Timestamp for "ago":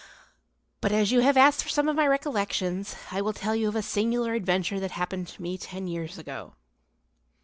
6.17-6.55